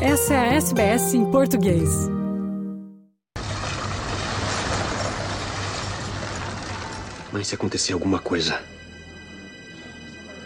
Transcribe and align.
Essa 0.00 0.34
é 0.34 0.36
a 0.36 0.54
SBS 0.56 1.14
em 1.14 1.24
português. 1.30 1.88
Mãe, 7.32 7.42
se 7.42 7.54
acontecer 7.54 7.94
alguma 7.94 8.18
coisa, 8.18 8.60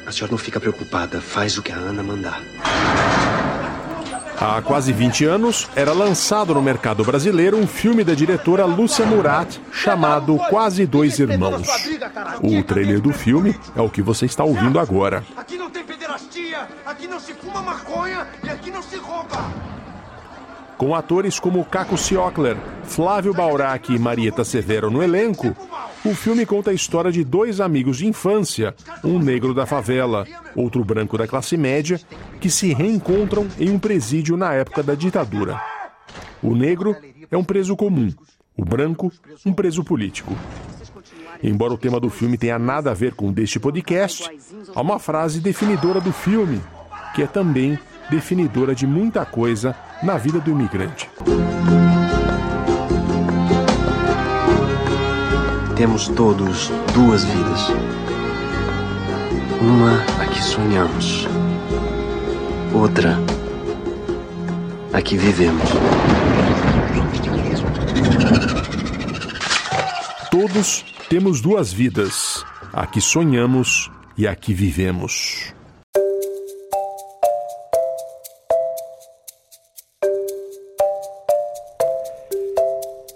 a 0.06 0.12
senhora 0.12 0.30
não 0.30 0.38
fica 0.38 0.60
preocupada. 0.60 1.20
Faz 1.20 1.58
o 1.58 1.62
que 1.62 1.72
a 1.72 1.76
Ana 1.76 2.00
mandar. 2.00 2.40
Há 4.40 4.62
quase 4.62 4.92
20 4.92 5.24
anos, 5.24 5.68
era 5.74 5.92
lançado 5.92 6.54
no 6.54 6.62
mercado 6.62 7.04
brasileiro 7.04 7.58
um 7.58 7.66
filme 7.66 8.04
da 8.04 8.14
diretora 8.14 8.64
Lúcia 8.64 9.04
Murat 9.04 9.58
chamado 9.72 10.38
Quase 10.48 10.86
Dois 10.86 11.18
Irmãos. 11.18 11.66
O 12.40 12.62
trailer 12.62 13.00
do 13.00 13.12
filme 13.12 13.54
é 13.76 13.82
o 13.82 13.90
que 13.90 14.00
você 14.00 14.26
está 14.26 14.44
ouvindo 14.44 14.78
agora. 14.78 15.24
Aqui 16.84 17.06
não 17.06 17.20
se 17.20 17.32
fuma 17.34 17.62
maconha 17.62 18.26
e 18.42 18.48
aqui 18.48 18.70
não 18.70 18.82
se 18.82 18.96
rouba. 18.96 19.36
Com 20.76 20.94
atores 20.94 21.38
como 21.38 21.64
Caco 21.64 21.96
Ciocler, 21.96 22.56
Flávio 22.84 23.34
Baurac 23.34 23.94
e 23.94 23.98
Marieta 23.98 24.42
Severo 24.44 24.90
no 24.90 25.02
elenco, 25.02 25.54
o 26.04 26.14
filme 26.14 26.46
conta 26.46 26.70
a 26.70 26.74
história 26.74 27.12
de 27.12 27.22
dois 27.22 27.60
amigos 27.60 27.98
de 27.98 28.06
infância, 28.06 28.74
um 29.04 29.18
negro 29.18 29.52
da 29.52 29.66
favela, 29.66 30.26
outro 30.56 30.82
branco 30.82 31.18
da 31.18 31.28
classe 31.28 31.56
média, 31.56 32.00
que 32.40 32.48
se 32.48 32.72
reencontram 32.72 33.46
em 33.58 33.70
um 33.70 33.78
presídio 33.78 34.36
na 34.36 34.54
época 34.54 34.82
da 34.82 34.94
ditadura. 34.94 35.60
O 36.42 36.56
negro 36.56 36.96
é 37.30 37.36
um 37.36 37.44
preso 37.44 37.76
comum, 37.76 38.10
o 38.56 38.64
branco, 38.64 39.12
um 39.44 39.52
preso 39.52 39.84
político. 39.84 40.34
Embora 41.42 41.72
o 41.72 41.78
tema 41.78 41.98
do 41.98 42.10
filme 42.10 42.36
tenha 42.36 42.58
nada 42.58 42.90
a 42.90 42.94
ver 42.94 43.14
com 43.14 43.32
deste 43.32 43.58
podcast, 43.58 44.30
há 44.74 44.80
uma 44.80 44.98
frase 44.98 45.40
definidora 45.40 46.00
do 46.00 46.12
filme, 46.12 46.60
que 47.14 47.22
é 47.22 47.26
também 47.26 47.78
definidora 48.10 48.74
de 48.74 48.86
muita 48.86 49.24
coisa 49.24 49.74
na 50.02 50.18
vida 50.18 50.38
do 50.38 50.50
imigrante. 50.50 51.08
Temos 55.76 56.08
todos 56.08 56.70
duas 56.92 57.24
vidas. 57.24 57.68
Uma 59.62 60.02
a 60.22 60.26
que 60.26 60.42
sonhamos, 60.42 61.26
outra 62.74 63.16
a 64.92 65.00
que 65.00 65.16
vivemos. 65.16 65.70
Todos 70.30 70.89
temos 71.10 71.40
duas 71.40 71.72
vidas, 71.72 72.46
a 72.72 72.86
que 72.86 73.00
sonhamos 73.00 73.90
e 74.16 74.28
a 74.28 74.36
que 74.36 74.54
vivemos. 74.54 75.52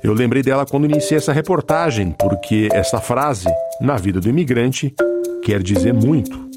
Eu 0.03 0.13
lembrei 0.13 0.43
dela 0.43 0.67
quando 0.67 0.87
iniciei 0.87 1.19
essa 1.19 1.33
reportagem, 1.33 2.11
porque 2.19 2.69
essa 2.73 3.01
frase, 3.01 3.47
na 3.81 3.97
vida 3.97 4.21
do 4.21 4.29
imigrante, 4.29 4.93
quer 5.41 5.63
dizer 5.63 5.95
muito. 5.95 6.49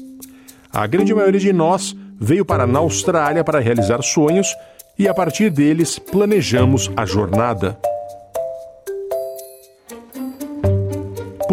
A 0.72 0.88
grande 0.88 1.14
maioria 1.14 1.38
de 1.38 1.52
nós 1.52 1.94
veio 2.20 2.44
para 2.44 2.66
na 2.66 2.80
Austrália 2.80 3.44
para 3.44 3.60
realizar 3.60 4.02
sonhos 4.02 4.52
e 4.98 5.06
a 5.06 5.14
partir 5.14 5.50
deles 5.50 6.00
planejamos 6.00 6.90
a 6.96 7.06
jornada. 7.06 7.78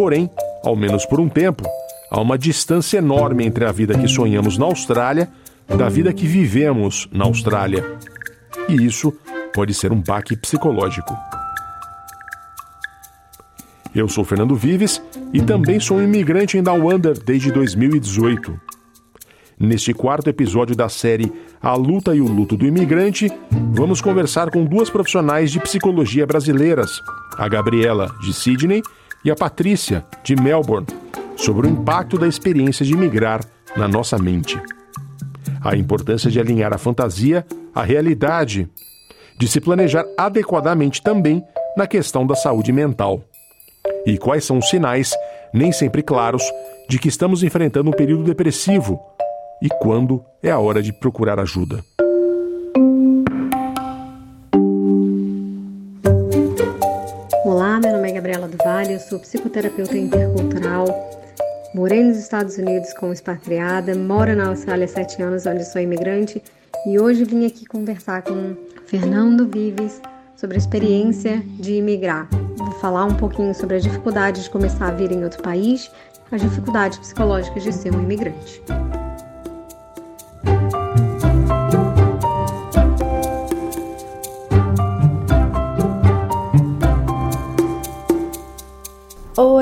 Porém, 0.06 0.30
ao 0.64 0.76
menos 0.76 1.04
por 1.04 1.20
um 1.20 1.28
tempo, 1.28 1.68
há 2.12 2.22
uma 2.22 2.38
distância 2.38 3.00
enorme 3.00 3.44
entre 3.44 3.66
a 3.66 3.72
vida 3.72 3.98
que 3.98 4.08
sonhamos 4.08 4.56
na 4.56 4.66
Austrália 4.66 5.28
da 5.68 5.90
vida 5.90 6.14
que 6.14 6.28
vivemos 6.28 7.10
na 7.12 7.26
Austrália. 7.26 7.84
E 8.70 8.86
isso 8.86 9.12
pode 9.52 9.74
ser 9.74 9.92
um 9.92 10.00
baque 10.00 10.38
psicológico. 10.38 11.12
Eu 13.96 14.08
sou 14.08 14.24
Fernando 14.24 14.56
Vives 14.56 15.02
e 15.34 15.42
também 15.42 15.80
sou 15.80 15.98
um 15.98 16.04
imigrante 16.04 16.56
em 16.56 16.62
Down 16.62 17.00
desde 17.26 17.52
2018. 17.52 18.60
Neste 19.60 19.92
quarto 19.92 20.30
episódio 20.30 20.76
da 20.76 20.88
série 20.88 21.34
A 21.60 21.74
Luta 21.74 22.14
e 22.14 22.22
o 22.22 22.28
Luto 22.28 22.56
do 22.56 22.68
Imigrante, 22.68 23.28
vamos 23.72 24.02
conversar 24.02 24.52
com 24.52 24.66
duas 24.66 24.88
profissionais 24.88 25.52
de 25.52 25.60
psicologia 25.60 26.28
brasileiras, 26.28 27.02
a 27.40 27.48
Gabriela, 27.48 28.14
de 28.22 28.34
Sydney, 28.34 28.84
e 29.26 29.32
a 29.32 29.36
Patrícia, 29.36 30.06
de 30.24 30.36
Melbourne, 30.36 30.86
sobre 31.36 31.66
o 31.66 31.70
impacto 31.70 32.16
da 32.16 32.28
experiência 32.28 32.86
de 32.86 32.94
imigrar 32.94 33.42
na 33.76 33.88
nossa 33.88 34.20
mente. 34.20 34.62
A 35.60 35.76
importância 35.76 36.30
de 36.30 36.40
alinhar 36.40 36.72
a 36.72 36.78
fantasia 36.78 37.44
à 37.74 37.84
realidade, 37.84 38.70
de 39.40 39.48
se 39.48 39.60
planejar 39.60 40.06
adequadamente 40.16 41.02
também 41.02 41.44
na 41.76 41.88
questão 41.88 42.26
da 42.26 42.36
saúde 42.36 42.72
mental 42.72 43.24
e 44.06 44.18
quais 44.20 44.46
são 44.46 44.60
os 44.60 44.70
sinais, 44.70 45.12
nem 45.52 45.72
sempre 45.72 46.04
claros, 46.04 46.44
de 46.88 47.00
que 47.00 47.08
estamos 47.08 47.42
enfrentando 47.42 47.90
um 47.90 47.94
período 47.94 48.24
depressivo 48.24 49.02
e 49.60 49.68
quando 49.82 50.24
é 50.44 50.52
a 50.52 50.60
hora 50.60 50.84
de 50.84 50.94
procurar 50.94 51.40
ajuda. 51.40 51.84
Gabriela 58.26 58.48
do 58.48 58.58
Vale, 58.58 58.94
eu 58.94 59.00
sou 59.00 59.20
psicoterapeuta 59.20 59.96
intercultural. 59.96 60.88
Morei 61.76 62.04
nos 62.04 62.18
Estados 62.18 62.58
Unidos 62.58 62.92
como 62.94 63.14
expatriada, 63.14 63.94
moro 63.94 64.36
na 64.36 64.48
Austrália 64.48 64.86
há 64.86 64.88
sete 64.88 65.22
anos, 65.22 65.46
onde 65.46 65.64
sou 65.64 65.80
imigrante, 65.80 66.42
e 66.88 67.00
hoje 67.00 67.24
vim 67.24 67.46
aqui 67.46 67.68
conversar 67.68 68.24
com 68.24 68.56
Fernando 68.88 69.48
Vives 69.48 70.02
sobre 70.36 70.56
a 70.56 70.58
experiência 70.58 71.44
de 71.60 71.74
imigrar. 71.74 72.28
Vou 72.58 72.72
falar 72.80 73.06
um 73.06 73.16
pouquinho 73.16 73.54
sobre 73.54 73.76
a 73.76 73.80
dificuldade 73.80 74.42
de 74.42 74.50
começar 74.50 74.88
a 74.88 74.92
vir 74.92 75.12
em 75.12 75.24
outro 75.24 75.44
país, 75.44 75.92
as 76.32 76.42
dificuldades 76.42 76.98
psicológicas 76.98 77.62
de 77.62 77.74
ser 77.74 77.94
um 77.94 78.02
imigrante. 78.02 78.60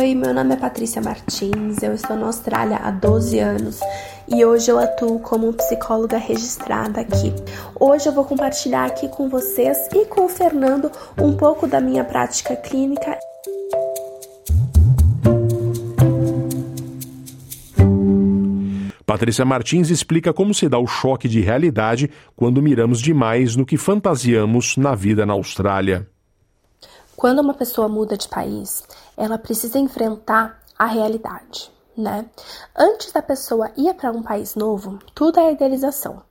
Oi, 0.04 0.16
meu 0.16 0.34
nome 0.34 0.54
é 0.54 0.58
Patrícia 0.58 1.02
Martins, 1.02 1.82
eu 1.82 1.94
estou 1.94 2.18
na 2.18 2.26
Austrália 2.26 2.76
há 2.76 2.92
12 2.92 3.40
anos 3.40 3.80
e 4.28 4.44
hoje 4.44 4.70
eu 4.70 4.78
atuo 4.78 5.18
como 5.20 5.54
psicóloga 5.54 6.18
registrada 6.18 7.00
aqui. 7.00 7.34
Hoje 7.80 8.10
eu 8.10 8.12
vou 8.12 8.26
compartilhar 8.26 8.84
aqui 8.84 9.08
com 9.08 9.30
vocês 9.30 9.88
e 9.94 10.04
com 10.08 10.26
o 10.26 10.28
Fernando 10.28 10.92
um 11.18 11.38
pouco 11.38 11.68
da 11.68 11.80
minha 11.80 12.04
prática 12.04 12.54
clínica. 12.54 13.18
Patrícia 19.06 19.46
Martins 19.46 19.90
explica 19.90 20.34
como 20.34 20.54
se 20.54 20.68
dá 20.68 20.78
o 20.78 20.86
choque 20.86 21.30
de 21.30 21.40
realidade 21.40 22.12
quando 22.36 22.62
miramos 22.62 23.00
demais 23.00 23.56
no 23.56 23.66
que 23.66 23.78
fantasiamos 23.78 24.76
na 24.76 24.96
vida 24.96 25.26
na 25.26 25.32
Austrália. 25.32 26.13
Quando 27.16 27.40
uma 27.40 27.54
pessoa 27.54 27.88
muda 27.88 28.18
de 28.18 28.28
país, 28.28 28.84
ela 29.16 29.38
precisa 29.38 29.78
enfrentar 29.78 30.60
a 30.78 30.86
realidade, 30.86 31.72
né? 31.96 32.26
Antes 32.76 33.12
da 33.12 33.22
pessoa 33.22 33.72
ir 33.78 33.94
para 33.94 34.12
um 34.12 34.24
país 34.24 34.56
novo, 34.56 35.00
tudo 35.14 35.40
é 35.40 35.52
idealização. 35.52 36.24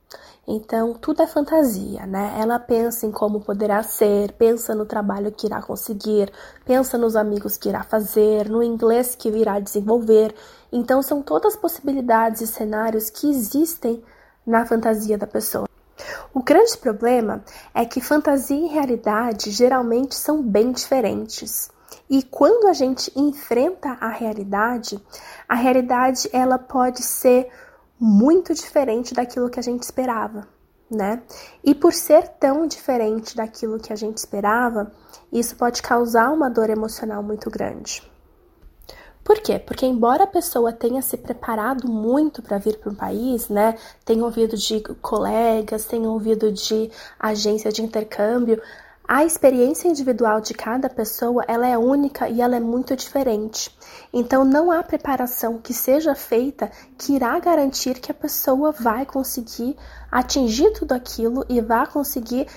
Então, 0.45 0.93
tudo 0.93 1.21
é 1.21 1.27
fantasia, 1.27 2.05
né? 2.05 2.35
Ela 2.37 2.59
pensa 2.59 3.05
em 3.05 3.11
como 3.11 3.39
poderá 3.39 3.81
ser, 3.81 4.33
pensa 4.33 4.75
no 4.75 4.85
trabalho 4.85 5.31
que 5.31 5.47
irá 5.47 5.61
conseguir, 5.61 6.31
pensa 6.65 6.97
nos 6.97 7.15
amigos 7.15 7.55
que 7.55 7.69
irá 7.69 7.81
fazer, 7.81 8.49
no 8.49 8.61
inglês 8.61 9.15
que 9.15 9.31
virá 9.31 9.59
desenvolver. 9.61 10.35
Então, 10.69 11.01
são 11.01 11.21
todas 11.21 11.55
possibilidades 11.55 12.41
e 12.41 12.47
cenários 12.47 13.09
que 13.09 13.29
existem 13.29 14.03
na 14.45 14.65
fantasia 14.65 15.17
da 15.17 15.25
pessoa. 15.25 15.72
O 16.33 16.41
grande 16.41 16.77
problema 16.77 17.43
é 17.73 17.85
que 17.85 18.01
fantasia 18.01 18.57
e 18.57 18.67
realidade 18.67 19.51
geralmente 19.51 20.15
são 20.15 20.41
bem 20.41 20.71
diferentes. 20.71 21.71
E 22.09 22.23
quando 22.23 22.67
a 22.67 22.73
gente 22.73 23.11
enfrenta 23.15 23.97
a 23.99 24.09
realidade, 24.09 25.01
a 25.47 25.55
realidade 25.55 26.29
ela 26.33 26.57
pode 26.57 27.01
ser 27.01 27.49
muito 27.99 28.53
diferente 28.53 29.13
daquilo 29.13 29.49
que 29.49 29.59
a 29.59 29.63
gente 29.63 29.83
esperava, 29.83 30.47
né? 30.89 31.21
E 31.63 31.73
por 31.73 31.93
ser 31.93 32.27
tão 32.39 32.67
diferente 32.67 33.35
daquilo 33.35 33.79
que 33.79 33.93
a 33.93 33.95
gente 33.95 34.17
esperava, 34.17 34.91
isso 35.31 35.55
pode 35.55 35.81
causar 35.81 36.31
uma 36.31 36.49
dor 36.49 36.69
emocional 36.69 37.23
muito 37.23 37.49
grande. 37.49 38.12
Por 39.23 39.39
quê? 39.39 39.57
Porque 39.57 39.85
embora 39.85 40.25
a 40.25 40.27
pessoa 40.27 40.73
tenha 40.73 41.01
se 41.01 41.17
preparado 41.17 41.87
muito 41.89 42.41
para 42.41 42.57
vir 42.57 42.77
para 42.77 42.91
um 42.91 42.95
país, 42.95 43.47
né, 43.49 43.75
tenha 44.03 44.23
ouvido 44.23 44.57
de 44.57 44.81
colegas, 45.01 45.85
tenha 45.85 46.09
ouvido 46.09 46.51
de 46.51 46.91
agência 47.19 47.71
de 47.71 47.81
intercâmbio, 47.81 48.61
A 49.05 49.25
experiência 49.25 49.89
individual 49.89 50.39
de 50.39 50.53
cada 50.53 50.89
pessoa, 50.89 51.43
ela 51.45 51.67
é 51.67 51.77
única 51.77 52.29
e 52.29 52.39
ela 52.39 52.55
é 52.55 52.59
muito 52.59 52.95
diferente. 52.95 53.69
Então 54.13 54.45
não 54.45 54.71
há 54.71 54.81
preparação 54.81 55.57
que 55.57 55.73
seja 55.73 56.15
feita 56.15 56.71
que 56.97 57.13
irá 57.13 57.37
garantir 57.37 57.99
que 57.99 58.11
a 58.11 58.15
pessoa 58.15 58.71
vai 58.71 59.05
conseguir 59.05 59.75
atingir 60.09 60.71
tudo 60.71 60.93
aquilo 60.93 61.45
e 61.49 61.59
vai 61.59 61.85
conseguir 61.85 62.47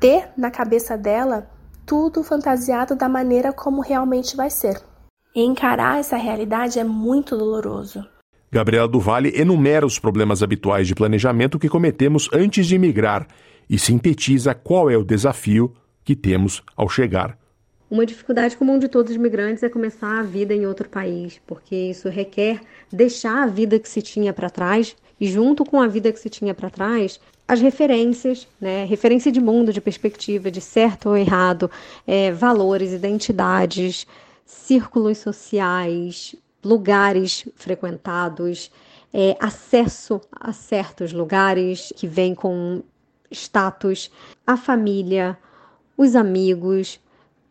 ter 0.00 0.30
na 0.36 0.50
cabeça 0.50 0.96
dela 0.96 1.50
tudo 1.84 2.24
fantasiado 2.24 2.96
da 2.96 3.08
maneira 3.08 3.52
como 3.52 3.82
realmente 3.82 4.34
vai 4.36 4.48
ser. 4.48 4.82
E 5.38 5.40
encarar 5.40 6.00
essa 6.00 6.16
realidade 6.16 6.80
é 6.80 6.82
muito 6.84 7.36
doloroso. 7.36 8.04
Gabriela 8.50 8.88
Duvalle 8.88 9.32
enumera 9.36 9.86
os 9.86 9.96
problemas 9.96 10.42
habituais 10.42 10.88
de 10.88 10.96
planejamento 10.96 11.60
que 11.60 11.68
cometemos 11.68 12.28
antes 12.32 12.66
de 12.66 12.76
migrar 12.76 13.24
e 13.70 13.78
sintetiza 13.78 14.52
qual 14.52 14.90
é 14.90 14.96
o 14.96 15.04
desafio 15.04 15.72
que 16.04 16.16
temos 16.16 16.60
ao 16.76 16.88
chegar. 16.88 17.38
Uma 17.88 18.04
dificuldade 18.04 18.56
comum 18.56 18.80
de 18.80 18.88
todos 18.88 19.12
os 19.12 19.16
migrantes 19.16 19.62
é 19.62 19.68
começar 19.68 20.18
a 20.18 20.24
vida 20.24 20.52
em 20.52 20.66
outro 20.66 20.88
país, 20.88 21.40
porque 21.46 21.76
isso 21.76 22.08
requer 22.08 22.60
deixar 22.92 23.44
a 23.44 23.46
vida 23.46 23.78
que 23.78 23.88
se 23.88 24.02
tinha 24.02 24.32
para 24.32 24.50
trás 24.50 24.96
e, 25.20 25.28
junto 25.28 25.64
com 25.64 25.80
a 25.80 25.86
vida 25.86 26.10
que 26.10 26.18
se 26.18 26.28
tinha 26.28 26.52
para 26.52 26.68
trás, 26.68 27.20
as 27.46 27.60
referências, 27.60 28.48
né? 28.60 28.84
referência 28.86 29.30
de 29.30 29.40
mundo, 29.40 29.72
de 29.72 29.80
perspectiva, 29.80 30.50
de 30.50 30.60
certo 30.60 31.10
ou 31.10 31.16
errado, 31.16 31.70
é, 32.04 32.32
valores, 32.32 32.90
identidades, 32.90 34.04
círculos 34.48 35.18
sociais, 35.18 36.34
lugares 36.64 37.46
frequentados, 37.54 38.72
é, 39.12 39.36
acesso 39.38 40.22
a 40.32 40.54
certos 40.54 41.12
lugares 41.12 41.92
que 41.94 42.06
vêm 42.06 42.34
com 42.34 42.82
status, 43.30 44.10
a 44.46 44.56
família, 44.56 45.36
os 45.98 46.16
amigos, 46.16 46.98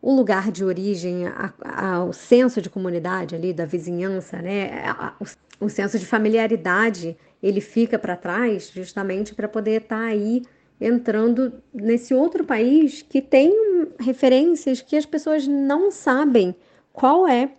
o 0.02 0.12
lugar 0.12 0.50
de 0.50 0.64
origem, 0.64 1.28
a, 1.28 1.54
a, 1.60 2.04
o 2.04 2.12
senso 2.12 2.60
de 2.60 2.68
comunidade 2.68 3.36
ali, 3.36 3.52
da 3.52 3.64
vizinhança, 3.64 4.42
né? 4.42 4.92
O, 5.20 5.66
o, 5.66 5.70
senso 5.70 6.00
de 6.00 6.06
familiaridade, 6.06 7.16
ele 7.40 7.60
fica 7.60 7.96
para 7.96 8.16
trás 8.16 8.72
justamente 8.74 9.36
para 9.36 9.46
poder 9.48 9.82
estar 9.82 9.96
tá 9.96 10.04
aí 10.04 10.42
entrando 10.80 11.52
nesse 11.72 12.12
outro 12.12 12.44
país 12.44 13.02
que 13.02 13.22
tem 13.22 13.52
referências 14.00 14.80
que 14.80 14.96
as 14.96 15.06
pessoas 15.06 15.46
não 15.46 15.92
sabem 15.92 16.56
qual 16.98 17.28
é 17.28 17.50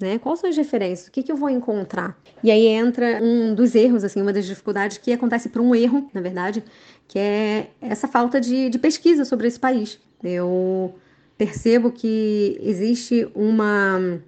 né? 0.00 0.18
Quais 0.18 0.38
são 0.38 0.48
as 0.48 0.56
referências? 0.56 1.08
O 1.08 1.10
que, 1.10 1.22
que 1.22 1.32
eu 1.32 1.36
vou 1.36 1.50
encontrar? 1.50 2.16
E 2.42 2.50
aí 2.50 2.66
entra 2.66 3.18
um 3.20 3.54
dos 3.54 3.74
erros, 3.74 4.04
assim, 4.04 4.22
uma 4.22 4.32
das 4.32 4.46
dificuldades 4.46 4.96
que 4.98 5.12
acontece 5.12 5.48
por 5.48 5.60
um 5.60 5.74
erro, 5.74 6.08
na 6.14 6.20
verdade, 6.20 6.62
que 7.08 7.18
é 7.18 7.70
essa 7.80 8.06
falta 8.06 8.40
de, 8.40 8.70
de 8.70 8.78
pesquisa 8.78 9.24
sobre 9.24 9.48
esse 9.48 9.58
país. 9.58 9.98
Eu 10.22 10.94
percebo 11.36 11.90
que 11.90 12.58
existe 12.62 13.28
uma. 13.34 14.20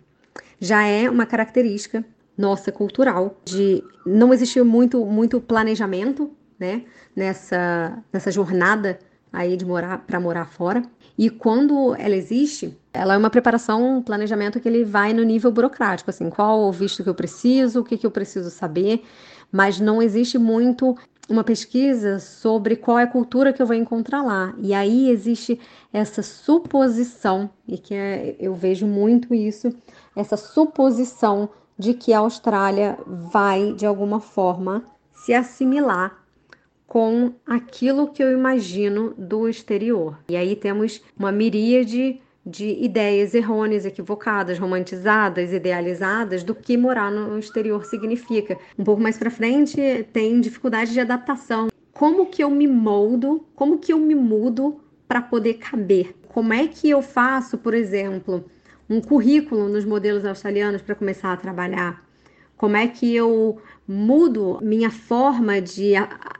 já 0.58 0.82
é 0.84 1.08
uma 1.08 1.24
característica 1.24 2.04
nossa 2.36 2.72
cultural 2.72 3.38
de 3.44 3.84
não 4.04 4.34
existir 4.34 4.64
muito, 4.64 5.04
muito 5.04 5.40
planejamento, 5.40 6.30
né? 6.58 6.82
Nessa, 7.14 8.02
nessa 8.12 8.30
jornada 8.30 8.98
aí 9.32 9.56
de 9.56 9.64
morar 9.64 9.98
para 9.98 10.18
morar 10.18 10.46
fora. 10.46 10.82
E 11.16 11.30
quando 11.30 11.94
ela 11.96 12.16
existe, 12.16 12.76
ela 12.92 13.14
é 13.14 13.16
uma 13.16 13.30
preparação, 13.30 13.98
um 13.98 14.02
planejamento 14.02 14.60
que 14.60 14.68
ele 14.68 14.84
vai 14.84 15.12
no 15.12 15.22
nível 15.22 15.52
burocrático, 15.52 16.10
assim, 16.10 16.28
qual 16.28 16.60
o 16.60 16.72
visto 16.72 17.02
que 17.02 17.08
eu 17.08 17.14
preciso, 17.14 17.80
o 17.80 17.84
que, 17.84 17.96
que 17.96 18.06
eu 18.06 18.10
preciso 18.10 18.50
saber, 18.50 19.04
mas 19.50 19.78
não 19.78 20.02
existe 20.02 20.38
muito 20.38 20.96
uma 21.28 21.44
pesquisa 21.44 22.18
sobre 22.18 22.74
qual 22.74 22.98
é 22.98 23.04
a 23.04 23.06
cultura 23.06 23.52
que 23.52 23.62
eu 23.62 23.66
vou 23.66 23.76
encontrar 23.76 24.22
lá. 24.22 24.52
E 24.58 24.74
aí 24.74 25.08
existe 25.08 25.60
essa 25.92 26.22
suposição, 26.22 27.48
e 27.66 27.78
que 27.78 27.94
é, 27.94 28.34
eu 28.40 28.52
vejo 28.54 28.86
muito 28.86 29.32
isso, 29.32 29.72
essa 30.16 30.36
suposição 30.36 31.48
de 31.78 31.94
que 31.94 32.12
a 32.12 32.18
Austrália 32.18 32.98
vai, 33.06 33.72
de 33.72 33.86
alguma 33.86 34.20
forma, 34.20 34.84
se 35.12 35.32
assimilar 35.32 36.18
com 36.86 37.32
aquilo 37.46 38.08
que 38.08 38.22
eu 38.22 38.32
imagino 38.32 39.14
do 39.16 39.48
exterior. 39.48 40.18
E 40.28 40.36
aí 40.36 40.56
temos 40.56 41.00
uma 41.16 41.30
miríade 41.30 42.20
de 42.44 42.66
ideias 42.82 43.34
errôneas, 43.34 43.84
equivocadas, 43.84 44.58
romantizadas, 44.58 45.52
idealizadas 45.52 46.42
do 46.42 46.54
que 46.54 46.76
morar 46.76 47.10
no 47.10 47.38
exterior 47.38 47.84
significa. 47.84 48.58
Um 48.78 48.84
pouco 48.84 49.02
mais 49.02 49.18
para 49.18 49.30
frente 49.30 50.06
tem 50.12 50.40
dificuldade 50.40 50.92
de 50.92 51.00
adaptação. 51.00 51.68
Como 51.92 52.26
que 52.26 52.42
eu 52.42 52.50
me 52.50 52.66
moldo? 52.66 53.44
Como 53.54 53.78
que 53.78 53.92
eu 53.92 53.98
me 53.98 54.14
mudo 54.14 54.80
para 55.06 55.20
poder 55.20 55.54
caber? 55.54 56.14
Como 56.28 56.52
é 56.52 56.66
que 56.66 56.88
eu 56.88 57.02
faço, 57.02 57.58
por 57.58 57.74
exemplo, 57.74 58.44
um 58.88 59.00
currículo 59.00 59.68
nos 59.68 59.84
modelos 59.84 60.24
australianos 60.24 60.80
para 60.80 60.94
começar 60.94 61.32
a 61.32 61.36
trabalhar? 61.36 62.02
Como 62.56 62.76
é 62.76 62.86
que 62.86 63.14
eu 63.14 63.60
mudo 63.86 64.58
minha 64.62 64.90
forma 64.90 65.60
de 65.60 65.92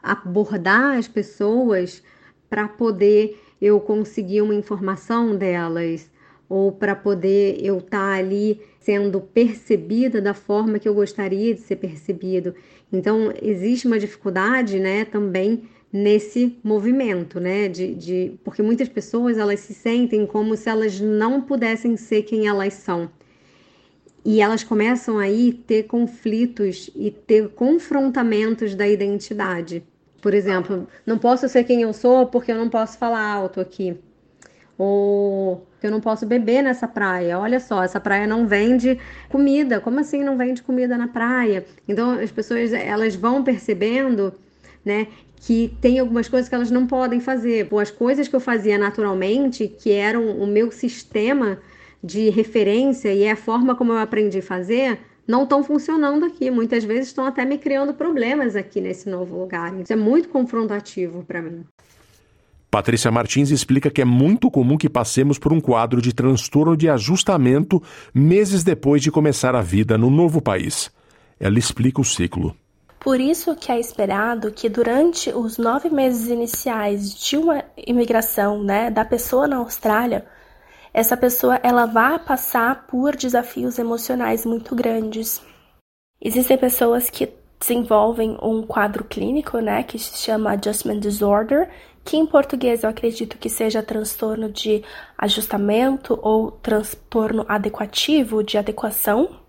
abordar 0.03 0.99
as 0.99 1.09
pessoas 1.09 2.03
para 2.49 2.69
poder 2.69 3.41
eu 3.61 3.79
conseguir 3.81 4.43
uma 4.43 4.55
informação 4.55 5.37
delas 5.37 6.11
ou 6.49 6.73
para 6.73 6.97
poder 6.97 7.59
eu 7.65 7.79
estar 7.79 7.99
tá 7.99 8.19
ali 8.19 8.61
sendo 8.81 9.21
percebida 9.21 10.21
da 10.21 10.35
forma 10.35 10.79
que 10.79 10.89
eu 10.89 10.95
gostaria 10.95 11.55
de 11.55 11.61
ser 11.61 11.77
percebido. 11.77 12.55
Então 12.93 13.33
existe 13.41 13.87
uma 13.87 13.99
dificuldade, 13.99 14.81
né, 14.81 15.05
também 15.05 15.63
nesse 15.93 16.57
movimento, 16.63 17.39
né, 17.39 17.69
de, 17.69 17.95
de 17.95 18.33
porque 18.45 18.63
muitas 18.63 18.89
pessoas 18.89 19.39
elas 19.39 19.61
se 19.61 19.75
sentem 19.75 20.27
como 20.27 20.57
se 20.57 20.69
elas 20.69 21.01
não 21.01 21.41
pudessem 21.41 21.97
ser 21.97 22.23
quem 22.23 22.47
elas 22.47 22.75
são 22.75 23.11
e 24.25 24.41
elas 24.41 24.63
começam 24.63 25.19
aí 25.19 25.53
ter 25.53 25.85
conflitos 25.85 26.91
e 26.95 27.11
ter 27.11 27.49
confrontamentos 27.51 28.75
da 28.75 28.87
identidade. 28.87 29.83
Por 30.21 30.35
exemplo, 30.35 30.87
não 31.07 31.19
posso 31.19 31.49
ser 31.49 31.65
quem 31.65 31.83
eu 31.83 31.93
sou 31.93 32.27
porque 32.27 32.53
eu 32.53 32.57
não 32.57 32.69
posso 32.69 32.99
falar 32.99 33.27
alto 33.27 33.61
aqui. 33.61 33.99
Ou 34.77 35.67
eu 35.83 35.91
não 35.91 36.01
posso 36.01 36.27
beber 36.27 36.63
nessa 36.63 36.87
praia. 36.87 37.39
Olha 37.39 37.61
só, 37.61 37.83
essa 37.83 38.01
praia 38.01 38.27
não 38.27 38.47
vende 38.47 38.99
comida. 39.29 39.81
Como 39.81 39.99
assim 40.01 40.23
não 40.23 40.37
vende 40.37 40.63
comida 40.63 40.97
na 40.97 41.09
praia? 41.09 41.65
Então 41.89 42.13
as 42.13 42.31
pessoas 42.31 42.73
elas 42.73 43.15
vão 43.15 43.43
percebendo, 43.43 44.35
né, 44.85 45.07
que 45.37 45.75
tem 45.81 45.99
algumas 45.99 46.29
coisas 46.29 46.49
que 46.49 46.55
elas 46.55 46.71
não 46.71 46.87
podem 46.87 47.21
fazer. 47.21 47.69
Ou 47.71 47.79
as 47.79 47.91
coisas 47.91 48.29
que 48.29 48.37
eu 48.37 48.41
fazia 48.41 48.79
naturalmente, 48.79 49.69
que 49.69 49.93
eram 49.93 50.37
o 50.39 50.47
meu 50.47 50.71
sistema 50.71 51.59
de 52.03 52.31
referência 52.31 53.13
e 53.13 53.25
é 53.25 53.33
a 53.33 53.37
forma 53.37 53.75
como 53.75 53.93
eu 53.93 53.99
aprendi 53.99 54.39
a 54.39 54.43
fazer, 54.43 54.99
não 55.27 55.45
estão 55.45 55.63
funcionando 55.63 56.25
aqui. 56.25 56.51
Muitas 56.51 56.85
vezes 56.85 57.09
estão 57.09 57.25
até 57.25 57.45
me 57.45 57.59
criando 57.59 57.95
problemas 57.95 58.57
aqui 58.57 58.81
nesse 58.81 59.09
novo 59.09 59.39
lugar. 59.39 59.79
Isso 59.81 59.93
é 59.93 59.97
muito 59.97 60.29
confrontativo 60.29 61.25
para 61.25 61.41
mim. 61.43 61.65
Patrícia 62.71 63.11
Martins 63.11 63.51
explica 63.51 63.91
que 63.91 64.01
é 64.01 64.05
muito 64.05 64.49
comum 64.49 64.79
que 64.79 64.89
passemos 64.89 65.39
por 65.39 65.53
um 65.53 65.61
quadro 65.61 66.01
de 66.01 66.13
transtorno 66.13 66.77
de 66.77 66.89
ajustamento 66.89 67.83
meses 68.15 68.63
depois 68.63 69.03
de 69.03 69.11
começar 69.11 69.57
a 69.57 69.61
vida 69.61 69.99
no 69.99 70.09
novo 70.09 70.41
país. 70.41 70.91
Ela 71.41 71.59
explica 71.59 72.01
o 72.01 72.05
ciclo. 72.05 72.55
Por 73.01 73.19
isso 73.19 73.57
que 73.57 73.73
é 73.73 73.81
esperado 73.81 74.53
que 74.53 74.69
durante 74.69 75.31
os 75.33 75.57
nove 75.59 75.89
meses 75.89 76.29
iniciais 76.29 77.13
de 77.19 77.37
uma 77.37 77.65
imigração, 77.87 78.63
né, 78.63 78.91
da 78.91 79.05
pessoa 79.05 79.49
na 79.49 79.57
Austrália, 79.57 80.27
essa 80.93 81.17
pessoa 81.17 81.61
ela 81.63 81.87
vai 81.87 82.19
passar 82.19 82.87
por 82.87 83.17
desafios 83.17 83.79
emocionais 83.79 84.45
muito 84.45 84.75
grandes. 84.75 85.41
Existem 86.21 86.59
pessoas 86.59 87.09
que 87.09 87.33
desenvolvem 87.59 88.39
um 88.43 88.63
quadro 88.63 89.05
clínico, 89.05 89.59
né, 89.59 89.83
que 89.83 89.99
se 89.99 90.17
chama 90.19 90.53
Adjustment 90.53 90.99
Disorder, 90.99 91.69
que 92.03 92.17
em 92.17 92.27
português 92.27 92.83
eu 92.83 92.91
acredito 92.91 93.37
que 93.37 93.51
seja 93.51 93.83
transtorno 93.83 94.51
de 94.51 94.83
ajustamento 95.19 96.19
ou 96.23 96.51
transtorno 96.51 97.45
adequativo 97.47 98.43
de 98.43 98.57
adequação. 98.57 99.41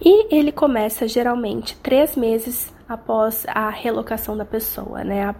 E 0.00 0.34
ele 0.34 0.52
começa 0.52 1.08
geralmente 1.08 1.76
três 1.76 2.16
meses 2.16 2.72
após 2.88 3.44
a 3.48 3.70
relocação 3.70 4.36
da 4.36 4.44
pessoa, 4.44 5.02
né? 5.04 5.34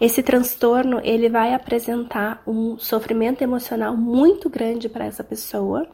Esse 0.00 0.22
transtorno 0.22 1.00
ele 1.02 1.28
vai 1.28 1.54
apresentar 1.54 2.42
um 2.46 2.78
sofrimento 2.78 3.42
emocional 3.42 3.96
muito 3.96 4.48
grande 4.48 4.88
para 4.88 5.06
essa 5.06 5.24
pessoa 5.24 5.86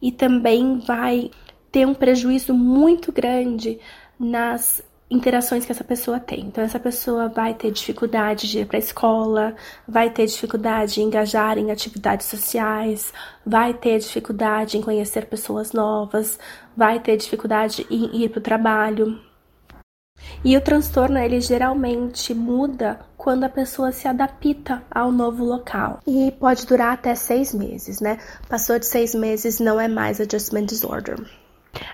e 0.00 0.12
também 0.12 0.78
vai 0.78 1.30
ter 1.70 1.86
um 1.86 1.94
prejuízo 1.94 2.54
muito 2.54 3.12
grande 3.12 3.78
nas 4.18 4.82
interações 5.10 5.64
que 5.64 5.72
essa 5.72 5.84
pessoa 5.84 6.20
tem. 6.20 6.40
Então, 6.40 6.62
essa 6.62 6.78
pessoa 6.78 7.28
vai 7.28 7.54
ter 7.54 7.70
dificuldade 7.70 8.48
de 8.48 8.60
ir 8.60 8.66
para 8.66 8.76
a 8.76 8.80
escola, 8.80 9.56
vai 9.86 10.10
ter 10.10 10.26
dificuldade 10.26 10.94
de 10.94 11.02
engajar 11.02 11.56
em 11.56 11.70
atividades 11.70 12.26
sociais, 12.26 13.12
vai 13.44 13.72
ter 13.72 13.98
dificuldade 13.98 14.76
em 14.76 14.82
conhecer 14.82 15.26
pessoas 15.26 15.72
novas, 15.72 16.38
vai 16.76 17.00
ter 17.00 17.16
dificuldade 17.16 17.86
em 17.90 18.22
ir 18.22 18.28
para 18.28 18.38
o 18.38 18.42
trabalho. 18.42 19.27
E 20.44 20.56
o 20.56 20.60
transtorno 20.60 21.18
ele 21.18 21.40
geralmente 21.40 22.32
muda 22.32 23.00
quando 23.16 23.44
a 23.44 23.48
pessoa 23.48 23.92
se 23.92 24.06
adapta 24.06 24.82
ao 24.90 25.10
novo 25.10 25.44
local 25.44 26.00
e 26.06 26.30
pode 26.32 26.66
durar 26.66 26.94
até 26.94 27.14
seis 27.14 27.52
meses, 27.52 28.00
né? 28.00 28.18
Passou 28.48 28.78
de 28.78 28.86
seis 28.86 29.14
meses 29.14 29.58
não 29.58 29.80
é 29.80 29.88
mais 29.88 30.20
adjustment 30.20 30.66
disorder. 30.66 31.16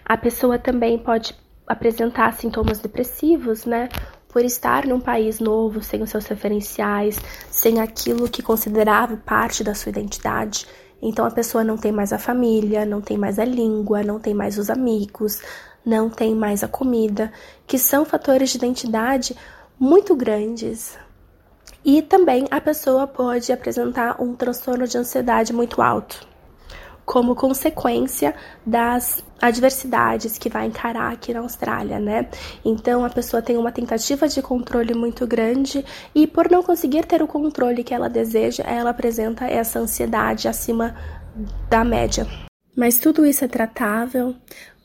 A 0.04 0.16
pessoa 0.16 0.58
também 0.58 0.98
pode 0.98 1.34
apresentar 1.66 2.34
sintomas 2.34 2.78
depressivos, 2.78 3.64
né? 3.64 3.88
Por 4.28 4.44
estar 4.44 4.84
num 4.84 5.00
país 5.00 5.40
novo, 5.40 5.82
sem 5.82 6.02
os 6.02 6.10
seus 6.10 6.26
referenciais, 6.26 7.18
sem 7.50 7.80
aquilo 7.80 8.28
que 8.28 8.42
considerava 8.42 9.16
parte 9.16 9.64
da 9.64 9.74
sua 9.74 9.90
identidade. 9.90 10.66
Então 11.00 11.24
a 11.24 11.30
pessoa 11.30 11.62
não 11.62 11.76
tem 11.76 11.92
mais 11.92 12.12
a 12.12 12.18
família, 12.18 12.84
não 12.84 13.00
tem 13.00 13.16
mais 13.16 13.38
a 13.38 13.44
língua, 13.44 14.02
não 14.02 14.18
tem 14.18 14.34
mais 14.34 14.58
os 14.58 14.70
amigos, 14.70 15.40
não 15.84 16.08
tem 16.08 16.34
mais 16.34 16.62
a 16.62 16.68
comida, 16.68 17.32
que 17.66 17.78
são 17.78 18.04
fatores 18.04 18.50
de 18.50 18.56
identidade 18.56 19.36
muito 19.78 20.14
grandes. 20.14 20.96
E 21.84 22.00
também 22.00 22.46
a 22.50 22.60
pessoa 22.60 23.06
pode 23.06 23.52
apresentar 23.52 24.20
um 24.20 24.34
transtorno 24.34 24.86
de 24.86 24.96
ansiedade 24.96 25.52
muito 25.52 25.82
alto 25.82 26.26
como 27.04 27.34
consequência 27.34 28.34
das 28.64 29.22
adversidades 29.40 30.38
que 30.38 30.48
vai 30.48 30.66
encarar 30.66 31.12
aqui 31.12 31.34
na 31.34 31.40
Austrália, 31.40 31.98
né? 31.98 32.28
Então 32.64 33.04
a 33.04 33.10
pessoa 33.10 33.42
tem 33.42 33.56
uma 33.56 33.70
tentativa 33.70 34.26
de 34.26 34.40
controle 34.40 34.94
muito 34.94 35.26
grande 35.26 35.84
e 36.14 36.26
por 36.26 36.50
não 36.50 36.62
conseguir 36.62 37.04
ter 37.04 37.22
o 37.22 37.26
controle 37.26 37.84
que 37.84 37.92
ela 37.92 38.08
deseja, 38.08 38.64
ela 38.64 38.90
apresenta 38.90 39.44
essa 39.44 39.78
ansiedade 39.78 40.48
acima 40.48 40.94
da 41.68 41.84
média. 41.84 42.26
Mas 42.76 42.98
tudo 42.98 43.24
isso 43.24 43.44
é 43.44 43.48
tratável 43.48 44.34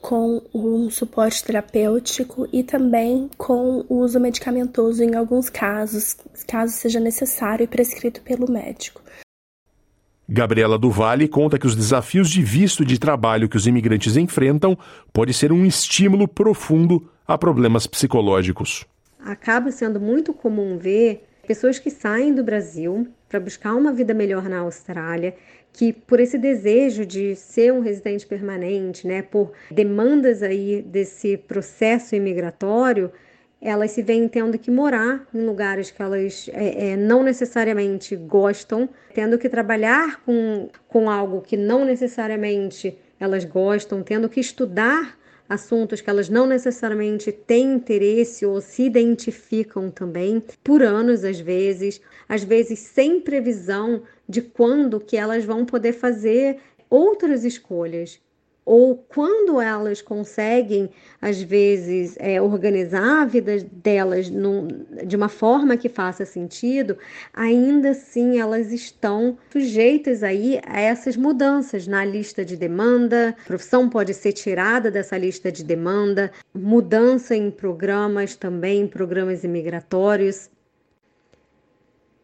com 0.01 0.41
um 0.53 0.89
suporte 0.89 1.43
terapêutico 1.43 2.47
e 2.51 2.63
também 2.63 3.29
com 3.37 3.85
o 3.89 3.99
uso 3.99 4.19
medicamentoso 4.19 5.03
em 5.03 5.15
alguns 5.15 5.49
casos, 5.49 6.15
caso 6.47 6.73
seja 6.73 6.99
necessário 6.99 7.63
e 7.63 7.67
prescrito 7.67 8.21
pelo 8.21 8.49
médico. 8.51 9.01
Gabriela 10.27 10.77
Duvalle 10.77 11.27
conta 11.27 11.57
que 11.57 11.65
os 11.65 11.75
desafios 11.75 12.29
de 12.29 12.41
visto 12.43 12.85
de 12.85 12.99
trabalho 12.99 13.49
que 13.49 13.57
os 13.57 13.65
imigrantes 13.65 14.15
enfrentam 14.15 14.77
pode 15.11 15.33
ser 15.33 15.51
um 15.51 15.65
estímulo 15.65 16.27
profundo 16.27 17.09
a 17.27 17.37
problemas 17.37 17.87
psicológicos. 17.87 18.85
Acaba 19.19 19.71
sendo 19.71 19.99
muito 19.99 20.31
comum 20.31 20.77
ver 20.77 21.27
pessoas 21.47 21.79
que 21.79 21.89
saem 21.89 22.33
do 22.33 22.43
Brasil 22.43 23.07
para 23.27 23.39
buscar 23.39 23.73
uma 23.73 23.91
vida 23.91 24.13
melhor 24.13 24.43
na 24.43 24.59
Austrália, 24.59 25.35
que 25.71 25.93
por 25.93 26.19
esse 26.19 26.37
desejo 26.37 27.05
de 27.05 27.35
ser 27.35 27.71
um 27.71 27.79
residente 27.79 28.25
permanente, 28.25 29.07
né, 29.07 29.21
por 29.21 29.51
demandas 29.71 30.43
aí 30.43 30.81
desse 30.81 31.37
processo 31.37 32.15
imigratório, 32.15 33.11
elas 33.61 33.91
se 33.91 34.01
veem 34.01 34.27
tendo 34.27 34.57
que 34.57 34.71
morar 34.71 35.27
em 35.33 35.45
lugares 35.45 35.91
que 35.91 36.01
elas 36.01 36.49
é, 36.53 36.91
é, 36.91 36.97
não 36.97 37.23
necessariamente 37.23 38.15
gostam, 38.15 38.87
tendo 39.13 39.37
que 39.37 39.49
trabalhar 39.49 40.23
com, 40.23 40.69
com 40.87 41.09
algo 41.09 41.41
que 41.41 41.57
não 41.57 41.83
necessariamente 41.83 42.97
elas 43.19 43.43
gostam, 43.43 44.01
tendo 44.01 44.29
que 44.29 44.39
estudar 44.39 45.18
assuntos 45.49 45.99
que 45.99 46.09
elas 46.09 46.29
não 46.29 46.45
necessariamente 46.45 47.31
têm 47.31 47.73
interesse 47.73 48.45
ou 48.45 48.61
se 48.61 48.83
identificam 48.83 49.89
também, 49.89 50.41
por 50.63 50.83
anos 50.83 51.23
às 51.23 51.39
vezes, 51.39 51.99
às 52.27 52.43
vezes 52.43 52.77
sem 52.79 53.19
previsão 53.19 54.03
de 54.27 54.41
quando 54.41 54.99
que 54.99 55.17
elas 55.17 55.43
vão 55.43 55.65
poder 55.65 55.93
fazer 55.93 56.59
outras 56.89 57.43
escolhas 57.43 58.21
ou 58.69 58.95
quando 58.95 59.59
elas 59.59 59.99
conseguem, 59.99 60.91
às 61.19 61.41
vezes, 61.41 62.15
é, 62.19 62.39
organizar 62.39 63.23
a 63.23 63.25
vida 63.25 63.57
delas 63.71 64.29
num, 64.29 64.67
de 65.07 65.15
uma 65.15 65.27
forma 65.27 65.75
que 65.75 65.89
faça 65.89 66.23
sentido, 66.23 66.95
ainda 67.33 67.89
assim 67.89 68.39
elas 68.39 68.71
estão 68.71 69.39
sujeitas 69.51 70.21
aí 70.21 70.61
a 70.67 70.79
essas 70.79 71.17
mudanças 71.17 71.87
na 71.87 72.05
lista 72.05 72.45
de 72.45 72.55
demanda. 72.55 73.35
A 73.41 73.47
profissão 73.47 73.89
pode 73.89 74.13
ser 74.13 74.33
tirada 74.33 74.91
dessa 74.91 75.17
lista 75.17 75.51
de 75.51 75.63
demanda, 75.63 76.31
mudança 76.53 77.35
em 77.35 77.49
programas 77.49 78.35
também, 78.35 78.85
programas 78.85 79.43
imigratórios. 79.43 80.47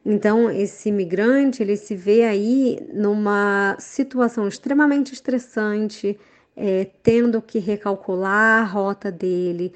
Então, 0.05 0.51
esse 0.51 0.89
imigrante, 0.89 1.63
ele 1.63 1.75
se 1.75 1.95
vê 1.95 2.23
aí 2.23 2.87
numa 2.93 3.75
situação 3.79 4.47
extremamente 4.47 5.11
estressante, 5.11 6.15
é, 6.55 6.87
tendo 7.03 7.41
que 7.41 7.59
recalcular 7.59 8.61
a 8.61 8.65
rota 8.65 9.11
dele, 9.11 9.73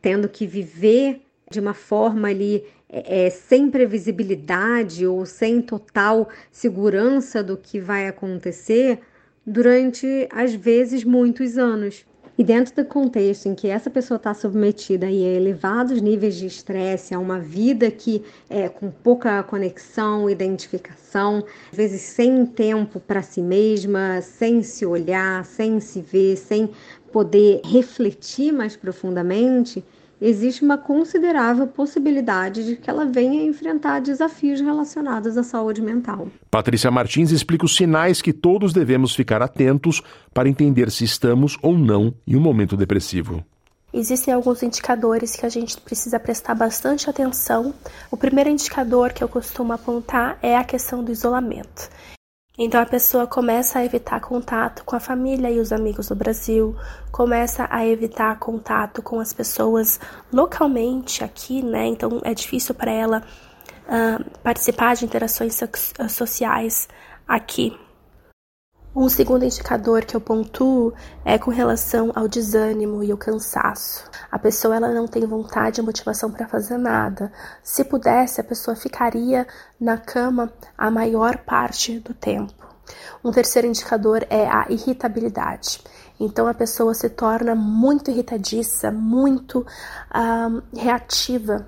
tendo 0.00 0.28
que 0.28 0.46
viver 0.46 1.22
de 1.50 1.58
uma 1.58 1.74
forma 1.74 2.28
ali 2.28 2.64
é, 2.88 3.26
é, 3.26 3.30
sem 3.30 3.70
previsibilidade 3.70 5.06
ou 5.06 5.26
sem 5.26 5.60
total 5.60 6.28
segurança 6.50 7.42
do 7.42 7.56
que 7.56 7.80
vai 7.80 8.06
acontecer 8.06 9.00
durante, 9.46 10.28
às 10.30 10.54
vezes, 10.54 11.04
muitos 11.04 11.58
anos. 11.58 12.04
E 12.40 12.42
dentro 12.42 12.74
do 12.74 12.86
contexto 12.86 13.50
em 13.50 13.54
que 13.54 13.68
essa 13.68 13.90
pessoa 13.90 14.16
está 14.16 14.32
submetida 14.32 15.04
a 15.06 15.12
elevados 15.12 16.00
níveis 16.00 16.36
de 16.36 16.46
estresse, 16.46 17.12
a 17.12 17.18
uma 17.18 17.38
vida 17.38 17.90
que 17.90 18.24
é 18.48 18.66
com 18.66 18.90
pouca 18.90 19.42
conexão, 19.42 20.30
identificação, 20.30 21.44
às 21.70 21.76
vezes 21.76 22.00
sem 22.00 22.46
tempo 22.46 22.98
para 22.98 23.20
si 23.20 23.42
mesma, 23.42 24.22
sem 24.22 24.62
se 24.62 24.86
olhar, 24.86 25.44
sem 25.44 25.80
se 25.80 26.00
ver, 26.00 26.38
sem 26.38 26.70
poder 27.12 27.60
refletir 27.62 28.52
mais 28.52 28.74
profundamente, 28.74 29.84
existe 30.20 30.62
uma 30.64 30.76
considerável 30.76 31.66
possibilidade 31.66 32.64
de 32.64 32.76
que 32.76 32.90
ela 32.90 33.06
venha 33.06 33.42
enfrentar 33.42 34.00
desafios 34.00 34.60
relacionados 34.60 35.36
à 35.36 35.42
saúde 35.42 35.80
mental. 35.80 36.28
Patrícia 36.50 36.90
Martins 36.90 37.30
explica 37.30 37.64
os 37.64 37.74
sinais 37.74 38.20
que 38.20 38.32
todos 38.32 38.72
devemos 38.72 39.14
ficar 39.14 39.40
atentos 39.42 40.02
para 40.34 40.48
entender 40.48 40.90
se 40.90 41.04
estamos 41.04 41.56
ou 41.62 41.76
não 41.76 42.12
em 42.26 42.36
um 42.36 42.40
momento 42.40 42.76
depressivo. 42.76 43.44
Existem 43.92 44.32
alguns 44.32 44.62
indicadores 44.62 45.34
que 45.34 45.44
a 45.44 45.48
gente 45.48 45.80
precisa 45.80 46.20
prestar 46.20 46.54
bastante 46.54 47.10
atenção. 47.10 47.74
O 48.08 48.16
primeiro 48.16 48.48
indicador 48.48 49.12
que 49.12 49.24
eu 49.24 49.28
costumo 49.28 49.72
apontar 49.72 50.38
é 50.40 50.56
a 50.56 50.62
questão 50.62 51.02
do 51.02 51.10
isolamento. 51.10 51.90
Então 52.62 52.78
a 52.78 52.84
pessoa 52.84 53.26
começa 53.26 53.78
a 53.78 53.84
evitar 53.86 54.20
contato 54.20 54.84
com 54.84 54.94
a 54.94 55.00
família 55.00 55.50
e 55.50 55.58
os 55.58 55.72
amigos 55.72 56.08
do 56.08 56.14
Brasil, 56.14 56.76
começa 57.10 57.66
a 57.70 57.86
evitar 57.86 58.38
contato 58.38 59.00
com 59.00 59.18
as 59.18 59.32
pessoas 59.32 59.98
localmente 60.30 61.24
aqui, 61.24 61.62
né? 61.62 61.86
Então 61.86 62.20
é 62.22 62.34
difícil 62.34 62.74
para 62.74 62.92
ela 62.92 63.22
uh, 63.88 64.38
participar 64.42 64.94
de 64.94 65.06
interações 65.06 65.54
so 65.54 65.66
sociais 66.10 66.86
aqui. 67.26 67.74
Um 68.94 69.08
segundo 69.08 69.44
indicador 69.44 70.04
que 70.04 70.16
eu 70.16 70.20
pontuo 70.20 70.92
é 71.24 71.38
com 71.38 71.52
relação 71.52 72.10
ao 72.12 72.26
desânimo 72.26 73.04
e 73.04 73.12
o 73.12 73.16
cansaço. 73.16 74.10
A 74.28 74.36
pessoa 74.36 74.74
ela 74.74 74.92
não 74.92 75.06
tem 75.06 75.24
vontade 75.24 75.80
e 75.80 75.84
motivação 75.84 76.28
para 76.28 76.48
fazer 76.48 76.76
nada. 76.76 77.30
Se 77.62 77.84
pudesse, 77.84 78.40
a 78.40 78.44
pessoa 78.44 78.74
ficaria 78.74 79.46
na 79.80 79.96
cama 79.96 80.52
a 80.76 80.90
maior 80.90 81.38
parte 81.38 82.00
do 82.00 82.12
tempo. 82.12 82.66
Um 83.22 83.30
terceiro 83.30 83.68
indicador 83.68 84.26
é 84.28 84.48
a 84.48 84.66
irritabilidade. 84.68 85.80
Então 86.18 86.48
a 86.48 86.54
pessoa 86.54 86.92
se 86.92 87.08
torna 87.08 87.54
muito 87.54 88.10
irritadiça, 88.10 88.90
muito 88.90 89.64
um, 90.12 90.62
reativa 90.76 91.64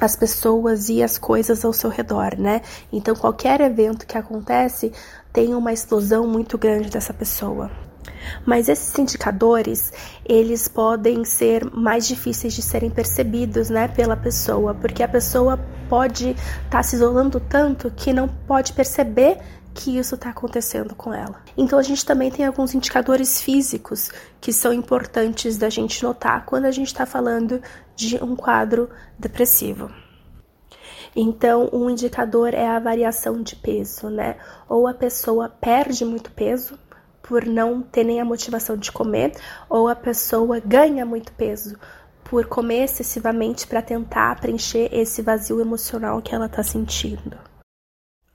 as 0.00 0.14
pessoas 0.14 0.88
e 0.88 1.02
as 1.02 1.18
coisas 1.18 1.64
ao 1.64 1.72
seu 1.72 1.90
redor, 1.90 2.38
né? 2.38 2.62
Então 2.92 3.14
qualquer 3.14 3.60
evento 3.60 4.06
que 4.06 4.16
acontece 4.16 4.92
tem 5.32 5.54
uma 5.54 5.72
explosão 5.72 6.26
muito 6.26 6.56
grande 6.58 6.90
dessa 6.90 7.12
pessoa. 7.12 7.70
Mas 8.44 8.68
esses 8.68 8.96
indicadores, 8.98 9.92
eles 10.24 10.68
podem 10.68 11.24
ser 11.24 11.64
mais 11.72 12.06
difíceis 12.06 12.54
de 12.54 12.62
serem 12.62 12.90
percebidos, 12.90 13.70
né, 13.70 13.88
pela 13.88 14.16
pessoa, 14.16 14.74
porque 14.74 15.02
a 15.02 15.08
pessoa 15.08 15.58
pode 15.88 16.30
estar 16.30 16.68
tá 16.70 16.82
se 16.82 16.96
isolando 16.96 17.40
tanto 17.40 17.90
que 17.90 18.12
não 18.12 18.28
pode 18.28 18.72
perceber 18.72 19.38
que 19.74 19.96
isso 19.96 20.16
está 20.16 20.30
acontecendo 20.30 20.94
com 20.94 21.14
ela. 21.14 21.40
Então 21.56 21.78
a 21.78 21.82
gente 21.82 22.04
também 22.04 22.30
tem 22.30 22.44
alguns 22.44 22.74
indicadores 22.74 23.40
físicos 23.40 24.10
que 24.40 24.52
são 24.52 24.72
importantes 24.72 25.56
da 25.56 25.70
gente 25.70 26.02
notar 26.02 26.44
quando 26.44 26.64
a 26.64 26.70
gente 26.72 26.88
está 26.88 27.06
falando 27.06 27.62
de 27.94 28.16
um 28.22 28.34
quadro 28.34 28.90
depressivo. 29.18 29.88
Então, 31.14 31.68
um 31.72 31.90
indicador 31.90 32.54
é 32.54 32.66
a 32.66 32.78
variação 32.78 33.42
de 33.42 33.56
peso, 33.56 34.08
né? 34.08 34.36
Ou 34.68 34.86
a 34.86 34.94
pessoa 34.94 35.48
perde 35.48 36.04
muito 36.04 36.30
peso 36.30 36.78
por 37.22 37.44
não 37.44 37.82
ter 37.82 38.04
nem 38.04 38.20
a 38.20 38.24
motivação 38.24 38.76
de 38.76 38.90
comer, 38.90 39.32
ou 39.68 39.88
a 39.88 39.94
pessoa 39.94 40.60
ganha 40.60 41.04
muito 41.04 41.32
peso 41.32 41.78
por 42.24 42.46
comer 42.46 42.84
excessivamente 42.84 43.66
para 43.66 43.82
tentar 43.82 44.40
preencher 44.40 44.88
esse 44.92 45.22
vazio 45.22 45.60
emocional 45.60 46.22
que 46.22 46.34
ela 46.34 46.46
está 46.46 46.62
sentindo. 46.62 47.36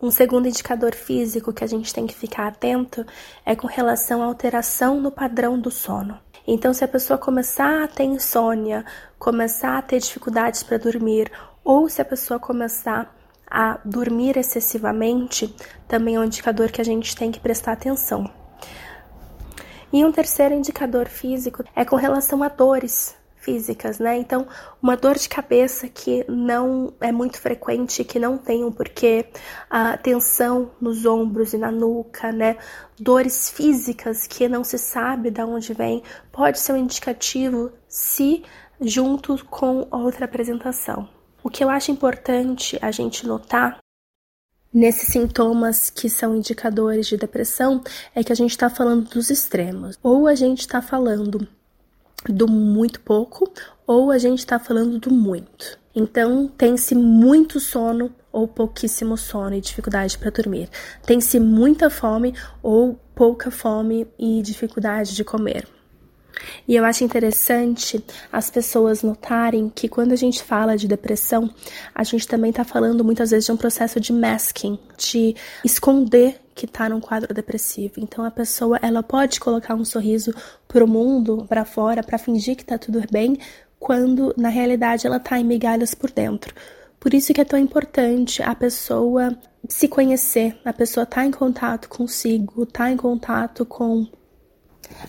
Um 0.01 0.11
segundo 0.11 0.47
indicador 0.47 0.93
físico 0.93 1.53
que 1.53 1.63
a 1.63 1.67
gente 1.67 1.93
tem 1.93 2.05
que 2.05 2.13
ficar 2.13 2.47
atento 2.47 3.05
é 3.45 3.55
com 3.55 3.67
relação 3.67 4.21
à 4.21 4.25
alteração 4.25 4.99
no 4.99 5.09
padrão 5.09 5.57
do 5.57 5.71
sono. 5.71 6.19
Então, 6.45 6.73
se 6.73 6.83
a 6.83 6.87
pessoa 6.87 7.17
começar 7.17 7.83
a 7.83 7.87
ter 7.87 8.03
insônia, 8.03 8.83
começar 9.17 9.77
a 9.77 9.81
ter 9.81 9.99
dificuldades 9.99 10.61
para 10.61 10.77
dormir, 10.77 11.31
ou 11.63 11.87
se 11.89 12.01
a 12.01 12.05
pessoa 12.05 12.39
começar 12.39 13.15
a 13.49 13.79
dormir 13.85 14.37
excessivamente, 14.37 15.55
também 15.87 16.15
é 16.15 16.19
um 16.19 16.23
indicador 16.23 16.71
que 16.71 16.81
a 16.81 16.85
gente 16.85 17.15
tem 17.15 17.31
que 17.31 17.39
prestar 17.39 17.73
atenção. 17.73 18.29
E 19.91 20.03
um 20.03 20.11
terceiro 20.11 20.55
indicador 20.55 21.07
físico 21.07 21.63
é 21.75 21.85
com 21.85 21.95
relação 21.95 22.41
a 22.41 22.47
dores 22.47 23.15
físicas, 23.43 23.99
né? 23.99 24.17
Então, 24.17 24.47
uma 24.81 24.95
dor 24.95 25.15
de 25.17 25.27
cabeça 25.29 25.87
que 25.87 26.25
não 26.29 26.93
é 26.99 27.11
muito 27.11 27.39
frequente, 27.39 28.03
que 28.03 28.17
não 28.17 28.37
tem 28.37 28.63
um 28.63 28.71
porquê, 28.71 29.27
a 29.69 29.97
tensão 29.97 30.71
nos 30.81 31.05
ombros 31.05 31.53
e 31.53 31.57
na 31.57 31.69
nuca, 31.69 32.31
né? 32.31 32.57
Dores 32.99 33.49
físicas 33.49 34.25
que 34.25 34.47
não 34.47 34.63
se 34.63 34.79
sabe 34.79 35.29
de 35.29 35.43
onde 35.43 35.73
vem, 35.73 36.01
pode 36.31 36.59
ser 36.59 36.73
um 36.73 36.77
indicativo 36.77 37.71
se 37.87 38.43
junto 38.81 39.45
com 39.45 39.87
outra 39.91 40.25
apresentação. 40.25 41.07
O 41.43 41.49
que 41.49 41.61
eu 41.61 41.69
acho 41.69 41.91
importante 41.91 42.79
a 42.81 42.89
gente 42.89 43.27
notar 43.27 43.77
nesses 44.73 45.09
sintomas 45.09 45.89
que 45.89 46.09
são 46.09 46.35
indicadores 46.35 47.05
de 47.05 47.17
depressão 47.17 47.83
é 48.15 48.23
que 48.23 48.31
a 48.31 48.35
gente 48.35 48.51
está 48.51 48.69
falando 48.69 49.09
dos 49.09 49.29
extremos. 49.29 49.99
Ou 50.01 50.25
a 50.27 50.35
gente 50.35 50.61
está 50.61 50.81
falando 50.81 51.45
do 52.29 52.47
muito 52.47 53.01
pouco, 53.01 53.51
ou 53.85 54.09
a 54.09 54.17
gente 54.17 54.39
está 54.39 54.57
falando 54.57 54.97
do 54.97 55.13
muito. 55.13 55.77
Então, 55.93 56.47
tem-se 56.47 56.95
muito 56.95 57.59
sono 57.59 58.15
ou 58.31 58.47
pouquíssimo 58.47 59.17
sono 59.17 59.53
e 59.53 59.61
dificuldade 59.61 60.17
para 60.17 60.31
dormir. 60.31 60.69
Tem-se 61.05 61.41
muita 61.41 61.89
fome 61.89 62.33
ou 62.63 62.97
pouca 63.13 63.51
fome 63.51 64.07
e 64.17 64.41
dificuldade 64.41 65.13
de 65.13 65.23
comer. 65.25 65.67
E 66.67 66.75
eu 66.75 66.85
acho 66.85 67.03
interessante 67.03 68.03
as 68.31 68.49
pessoas 68.49 69.03
notarem 69.03 69.71
que 69.73 69.87
quando 69.87 70.11
a 70.11 70.15
gente 70.15 70.43
fala 70.43 70.77
de 70.77 70.87
depressão, 70.87 71.49
a 71.93 72.03
gente 72.03 72.27
também 72.27 72.49
está 72.49 72.63
falando 72.63 73.03
muitas 73.03 73.31
vezes 73.31 73.45
de 73.45 73.51
um 73.51 73.57
processo 73.57 73.99
de 73.99 74.11
masking, 74.11 74.79
de 74.97 75.35
esconder 75.63 76.39
que 76.55 76.65
está 76.65 76.87
num 76.89 76.99
quadro 76.99 77.33
depressivo. 77.33 77.95
Então 77.97 78.23
a 78.23 78.31
pessoa 78.31 78.79
ela 78.81 79.03
pode 79.03 79.39
colocar 79.39 79.75
um 79.75 79.85
sorriso 79.85 80.33
pro 80.67 80.87
mundo, 80.87 81.45
para 81.47 81.65
fora, 81.65 82.03
para 82.03 82.17
fingir 82.17 82.55
que 82.55 82.63
está 82.63 82.77
tudo 82.77 83.01
bem, 83.11 83.37
quando 83.79 84.33
na 84.37 84.49
realidade 84.49 85.05
ela 85.05 85.17
está 85.17 85.39
em 85.39 85.43
migalhas 85.43 85.93
por 85.93 86.11
dentro. 86.11 86.53
Por 86.99 87.13
isso 87.13 87.33
que 87.33 87.41
é 87.41 87.45
tão 87.45 87.59
importante 87.59 88.41
a 88.41 88.55
pessoa 88.55 89.37
se 89.67 89.87
conhecer, 89.87 90.57
a 90.63 90.71
pessoa 90.71 91.03
estar 91.03 91.21
tá 91.21 91.25
em 91.25 91.31
contato 91.31 91.89
consigo, 91.89 92.63
estar 92.63 92.85
tá 92.85 92.91
em 92.91 92.97
contato 92.97 93.65
com 93.65 94.07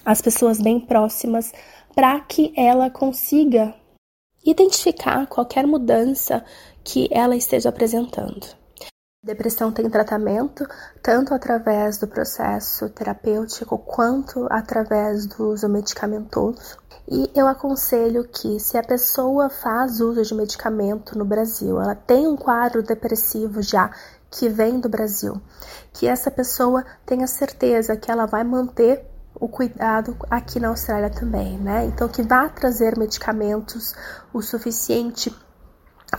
as 0.04 0.20
pessoas 0.20 0.60
bem 0.60 0.80
próximas, 0.80 1.52
para 1.94 2.20
que 2.20 2.52
ela 2.56 2.90
consiga 2.90 3.74
identificar 4.44 5.26
qualquer 5.26 5.66
mudança 5.66 6.44
que 6.82 7.08
ela 7.10 7.34
esteja 7.34 7.70
apresentando. 7.70 8.46
Depressão 9.24 9.72
tem 9.72 9.88
tratamento 9.88 10.66
tanto 11.02 11.32
através 11.32 11.96
do 11.96 12.06
processo 12.06 12.90
terapêutico 12.90 13.78
quanto 13.78 14.46
através 14.50 15.24
do 15.24 15.48
uso 15.48 15.66
medicamentoso. 15.66 16.76
E 17.08 17.30
eu 17.34 17.48
aconselho 17.48 18.28
que, 18.28 18.60
se 18.60 18.76
a 18.76 18.82
pessoa 18.82 19.48
faz 19.48 19.98
uso 20.00 20.22
de 20.22 20.34
medicamento 20.34 21.16
no 21.18 21.24
Brasil, 21.24 21.80
ela 21.80 21.94
tem 21.94 22.26
um 22.26 22.36
quadro 22.36 22.82
depressivo 22.82 23.62
já 23.62 23.90
que 24.30 24.48
vem 24.50 24.78
do 24.78 24.90
Brasil, 24.90 25.40
que 25.92 26.06
essa 26.06 26.30
pessoa 26.30 26.84
tenha 27.06 27.26
certeza 27.26 27.96
que 27.96 28.10
ela 28.10 28.26
vai 28.26 28.44
manter 28.44 29.06
o 29.34 29.48
cuidado 29.48 30.16
aqui 30.30 30.60
na 30.60 30.68
Austrália 30.68 31.10
também, 31.10 31.58
né? 31.58 31.86
Então, 31.86 32.08
que 32.08 32.22
vá 32.22 32.48
trazer 32.48 32.96
medicamentos 32.96 33.94
o 34.32 34.40
suficiente 34.40 35.34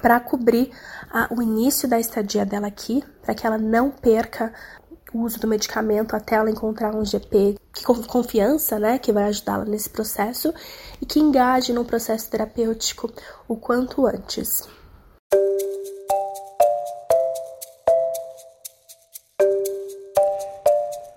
para 0.01 0.19
cobrir 0.19 0.71
a, 1.11 1.27
o 1.33 1.41
início 1.41 1.87
da 1.87 1.99
estadia 1.99 2.45
dela 2.45 2.67
aqui, 2.67 3.03
para 3.21 3.33
que 3.33 3.47
ela 3.47 3.57
não 3.57 3.89
perca 3.89 4.53
o 5.13 5.21
uso 5.21 5.39
do 5.39 5.47
medicamento 5.47 6.15
até 6.15 6.35
ela 6.35 6.49
encontrar 6.49 6.93
um 6.93 7.05
GP 7.05 7.57
com 7.85 8.03
confiança, 8.03 8.77
né, 8.77 8.99
que 8.99 9.13
vai 9.13 9.23
ajudá-la 9.25 9.63
nesse 9.63 9.89
processo 9.89 10.53
e 11.01 11.05
que 11.05 11.19
engaje 11.19 11.71
no 11.71 11.85
processo 11.85 12.29
terapêutico 12.29 13.11
o 13.47 13.55
quanto 13.55 14.05
antes. 14.05 14.67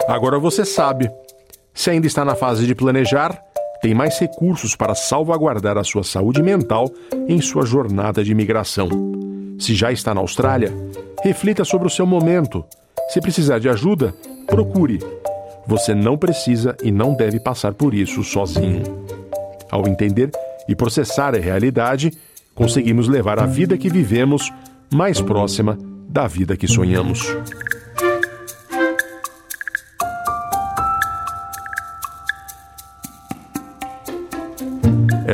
Agora 0.06 0.38
você 0.38 0.64
sabe. 0.64 1.11
Se 1.78 1.90
ainda 1.90 2.08
está 2.08 2.24
na 2.24 2.34
fase 2.34 2.66
de 2.66 2.74
planejar, 2.74 3.40
tem 3.80 3.94
mais 3.94 4.18
recursos 4.18 4.74
para 4.74 4.96
salvaguardar 4.96 5.78
a 5.78 5.84
sua 5.84 6.02
saúde 6.02 6.42
mental 6.42 6.90
em 7.28 7.40
sua 7.40 7.64
jornada 7.64 8.24
de 8.24 8.32
imigração. 8.32 8.88
Se 9.60 9.76
já 9.76 9.92
está 9.92 10.12
na 10.12 10.20
Austrália, 10.20 10.74
reflita 11.22 11.64
sobre 11.64 11.86
o 11.86 11.90
seu 11.90 12.04
momento. 12.04 12.64
Se 13.10 13.20
precisar 13.20 13.60
de 13.60 13.68
ajuda, 13.68 14.12
procure. 14.48 14.98
Você 15.68 15.94
não 15.94 16.18
precisa 16.18 16.76
e 16.82 16.90
não 16.90 17.14
deve 17.14 17.38
passar 17.38 17.72
por 17.72 17.94
isso 17.94 18.24
sozinho. 18.24 18.82
Ao 19.70 19.86
entender 19.86 20.32
e 20.68 20.74
processar 20.74 21.32
a 21.36 21.38
realidade, 21.38 22.10
conseguimos 22.56 23.06
levar 23.06 23.38
a 23.38 23.46
vida 23.46 23.78
que 23.78 23.88
vivemos 23.88 24.52
mais 24.92 25.20
próxima 25.20 25.78
da 26.08 26.26
vida 26.26 26.56
que 26.56 26.66
sonhamos. 26.66 27.36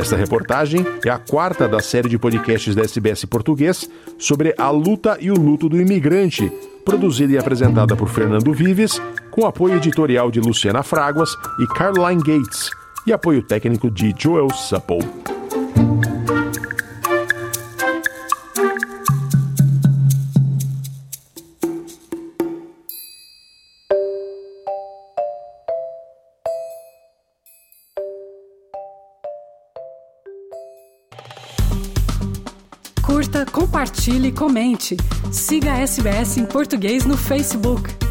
Esta 0.05 0.15
reportagem 0.15 0.85
é 1.03 1.09
a 1.09 1.17
quarta 1.17 1.67
da 1.67 1.79
série 1.79 2.07
de 2.07 2.19
podcasts 2.19 2.75
da 2.75 2.83
SBS 2.83 3.25
Português 3.25 3.89
sobre 4.19 4.53
a 4.55 4.69
luta 4.69 5.17
e 5.19 5.31
o 5.31 5.33
luto 5.33 5.67
do 5.67 5.81
imigrante, 5.81 6.47
produzida 6.85 7.33
e 7.33 7.39
apresentada 7.39 7.95
por 7.95 8.07
Fernando 8.07 8.53
Vives, 8.53 9.01
com 9.31 9.47
apoio 9.47 9.77
editorial 9.77 10.29
de 10.29 10.39
Luciana 10.39 10.83
Fraguas 10.83 11.35
e 11.59 11.65
Caroline 11.73 12.21
Gates, 12.21 12.69
e 13.07 13.13
apoio 13.13 13.41
técnico 13.41 13.89
de 13.89 14.13
Joel 14.15 14.51
Supple. 14.51 15.34
Compartilhe, 34.05 34.31
comente. 34.31 34.97
Siga 35.31 35.73
a 35.73 35.79
SBS 35.79 36.37
em 36.37 36.45
português 36.45 37.05
no 37.05 37.17
Facebook. 37.17 38.04